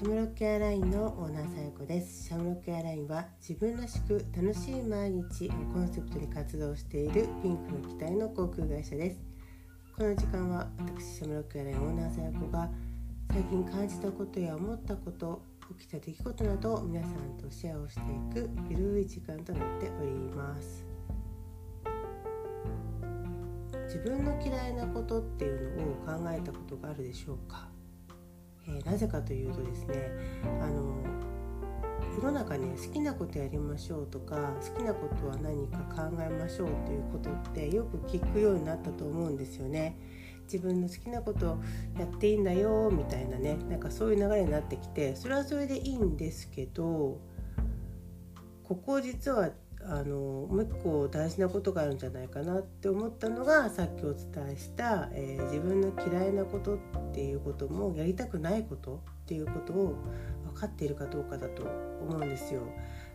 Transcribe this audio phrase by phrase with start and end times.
[0.00, 2.28] シャムロックエアラインのオーナーさやこです。
[2.28, 9.20] シャムロックエアラインは自分らしく楽しい毎日をコンセプトに活動しているピンクの機体の航空会社です。
[9.94, 12.70] この時間は私シャムロックエアラインオーナーさやこが
[13.30, 15.42] 最近感じたことや思ったこと
[15.78, 20.82] 起きた出来事などを皆さんとシェアをしていくゆるい時間となっております。
[23.84, 27.69] 自分の嫌いなことっていうのを考えたことがあるでしょうか？
[28.68, 30.10] えー、なぜかというとですね
[30.60, 31.00] あの
[32.16, 39.96] 世の中ね好きなことやりましょうとか好きなことは何か考えましょうということってよく聞くようになったと思うんですよね。
[40.52, 41.60] 自分の好きなこと
[41.96, 47.20] やっていいんだよみたいなねなんかそういう流れになってきてそれはそれでいいんですけど
[48.64, 49.50] ここ実は
[49.86, 56.78] あのもう一個大事なことがあるんじゃないかなって思ったのがさっきお伝えした、えー、自分の嫌いなことっ
[57.12, 59.94] ていうこともやりたくないことっていうことを
[60.52, 61.62] 分かっているかどうかだと
[62.02, 62.62] 思うんですよ。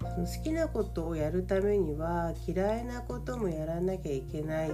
[0.00, 4.70] その好きなことをやるためには嫌いなこともやらなきゃいけない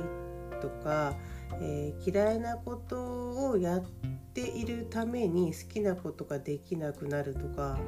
[0.61, 1.15] とか、
[1.61, 3.83] えー、嫌いなことをやっ
[4.35, 7.79] ているために好きなことができなくなるとか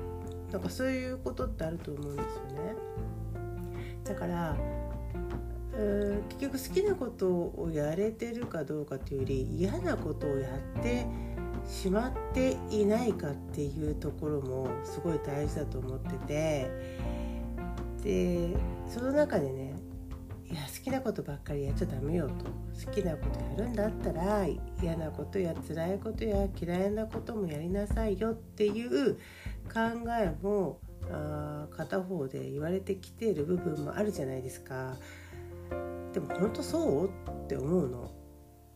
[0.50, 2.74] なんかそういうことってあると思うんですよね。
[4.04, 4.56] だから
[6.28, 11.06] 結局好きなことをやれてるかどうかというより嫌なことをやって
[11.66, 16.70] しまっていないかっていうところもすごい大事だと思ってて
[18.02, 18.56] で
[18.88, 19.74] その中でね
[20.50, 22.44] いや好きなことばっかりやっちゃダメよと。
[22.84, 24.46] 好きなことやるんだったら
[24.82, 29.14] 嫌なことや辛いことや嫌いなこともやりなさいよっていう
[29.72, 29.80] 考
[30.20, 30.78] えも
[31.12, 34.96] あ片方で言われてきている部分もあるじゃないですか。
[36.12, 37.08] でも本当そう？
[37.08, 37.10] っ
[37.46, 38.10] て思うの。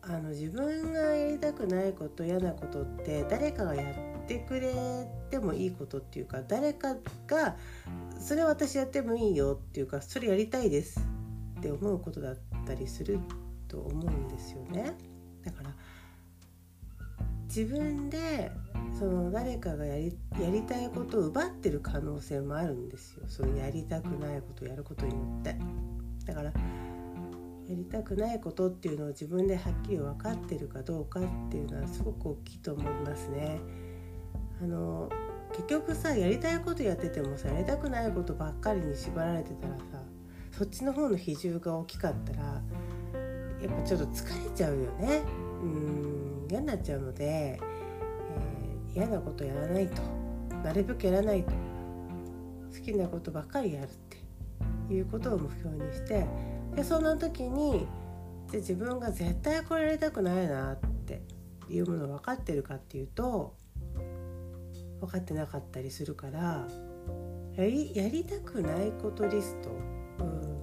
[0.02, 4.72] あの自分がやりたくないこと嫌なことって誰かがやってくれ
[5.30, 6.94] てもいいことっていうか誰か
[7.26, 7.56] が
[8.20, 11.00] それ私やってもいいよっていうかそれやりたいです
[11.58, 13.18] って思うことだったりする
[13.66, 14.94] と思うんですよね。
[15.44, 15.70] だから
[17.48, 18.52] 自分で
[18.98, 23.24] その誰かがやりやりたいことを奪ってる可能性もあるんですよ。
[23.28, 25.56] そのやりたくないことやることによって。
[26.24, 26.52] だからや
[27.70, 33.58] りたくないことっていうのを自分ではっきり分かってるかどうかっていうのはすごく大きいと思いますね。
[34.62, 35.10] あの
[35.52, 39.84] 結局さやりたいことやっててもさやりたくないことばっかりに縛られてたらさ
[40.52, 42.62] そっちの方の比重が大きかったらや
[43.68, 45.22] っぱちょっと疲れちゃうよね。
[45.62, 47.60] うん嫌になっちゃうので
[48.96, 50.02] 嫌なことやらないと。
[50.64, 51.52] なるべくやらないと。
[52.74, 54.16] 好きなことばっかりやるって。
[54.92, 56.26] いうことを目標にして。
[56.74, 57.86] でそんな時に
[58.50, 60.96] で自分が絶対これやりたくないなって。
[61.68, 63.56] いうもの分かってるかっていうと
[65.00, 66.66] 分かってなかったりするから
[67.56, 70.60] やりやりたくないことリスト、うん、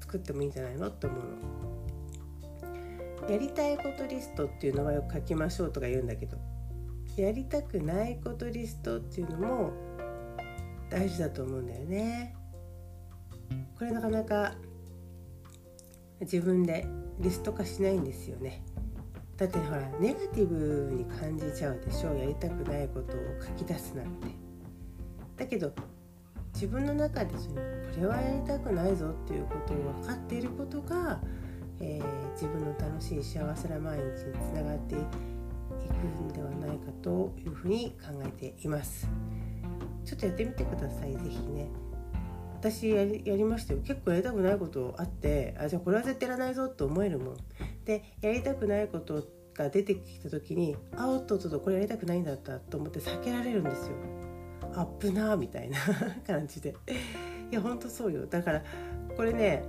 [0.00, 1.28] 作ってもいいんじゃないのって思うの。
[3.28, 6.38] やりたいことリストっていうのはよく書きましょうとか言うんだけど
[7.22, 9.70] やりたくないことリストっていうのも
[10.90, 12.34] 大事だと思うんだよね。
[13.78, 14.54] これなかなか
[16.20, 16.86] 自分で
[17.20, 18.62] リスト化しないんですよね。
[19.36, 22.14] だってほらネガティブに感じちゃうでしょ？
[22.14, 24.26] やりたくないことを書き出すなんて。
[25.36, 25.72] だけど
[26.54, 27.60] 自分の中でそのこ
[28.00, 31.20] れはやりたくないぞっていうことを分かっていることが、
[31.80, 35.37] えー、自分の楽しい幸せな毎日につながっていく
[35.74, 39.08] んではないかというふうに考えています。
[40.04, 41.12] ちょっとやってみてください。
[41.12, 41.68] 是非ね。
[42.60, 43.80] 私やりやりましたよ。
[43.84, 47.36] 結構やりたくないことあってあじゃあこれは絶対やらないぞと思えるもん。
[47.84, 49.24] でやりたくないこと
[49.54, 53.94] が出てきた時にあおっとっとこれやりたくないんだったと思って避けられるんですよ。
[54.74, 55.78] アップなーみたいな
[56.26, 56.74] 感じで。
[57.50, 58.26] いやほんとそうよ。
[58.26, 58.64] だから
[59.16, 59.62] これね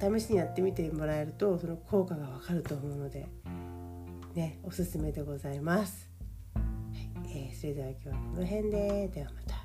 [0.00, 3.26] 試しにやってみてもらえるとその効果がわかると思うので。
[4.36, 6.08] ねおすすめでございます、
[6.54, 6.64] はい
[7.34, 9.08] えー、それでは今日はこの辺で。
[9.08, 9.55] ではまた。